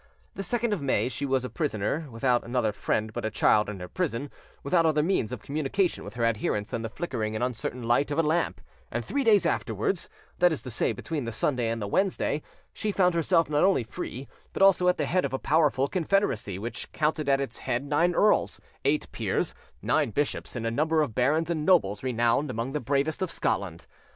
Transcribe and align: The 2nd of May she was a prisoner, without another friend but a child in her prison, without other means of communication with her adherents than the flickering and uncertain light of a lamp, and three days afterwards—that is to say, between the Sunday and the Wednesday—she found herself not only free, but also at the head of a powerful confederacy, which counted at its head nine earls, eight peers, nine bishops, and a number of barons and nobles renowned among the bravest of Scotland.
The 0.33 0.41
2nd 0.41 0.73
of 0.73 0.81
May 0.81 1.09
she 1.09 1.27
was 1.27 1.45
a 1.45 1.49
prisoner, 1.51 2.07
without 2.09 2.43
another 2.43 2.71
friend 2.71 3.13
but 3.13 3.23
a 3.23 3.29
child 3.29 3.69
in 3.69 3.79
her 3.79 3.87
prison, 3.87 4.31
without 4.63 4.83
other 4.83 5.03
means 5.03 5.31
of 5.31 5.43
communication 5.43 6.03
with 6.03 6.15
her 6.15 6.25
adherents 6.25 6.71
than 6.71 6.81
the 6.81 6.89
flickering 6.89 7.35
and 7.35 7.43
uncertain 7.43 7.83
light 7.83 8.09
of 8.09 8.17
a 8.17 8.23
lamp, 8.23 8.59
and 8.91 9.05
three 9.05 9.23
days 9.23 9.45
afterwards—that 9.45 10.51
is 10.51 10.63
to 10.63 10.71
say, 10.71 10.91
between 10.91 11.25
the 11.25 11.31
Sunday 11.31 11.69
and 11.69 11.79
the 11.79 11.87
Wednesday—she 11.87 12.91
found 12.91 13.13
herself 13.13 13.47
not 13.47 13.63
only 13.63 13.83
free, 13.83 14.27
but 14.53 14.63
also 14.63 14.87
at 14.87 14.97
the 14.97 15.05
head 15.05 15.23
of 15.23 15.33
a 15.33 15.37
powerful 15.37 15.87
confederacy, 15.87 16.57
which 16.57 16.91
counted 16.93 17.29
at 17.29 17.39
its 17.39 17.59
head 17.59 17.83
nine 17.83 18.15
earls, 18.15 18.59
eight 18.83 19.05
peers, 19.11 19.53
nine 19.83 20.09
bishops, 20.09 20.55
and 20.55 20.65
a 20.65 20.71
number 20.71 21.03
of 21.03 21.13
barons 21.13 21.51
and 21.51 21.63
nobles 21.63 22.01
renowned 22.01 22.49
among 22.49 22.71
the 22.71 22.79
bravest 22.81 23.21
of 23.21 23.29
Scotland. 23.29 23.85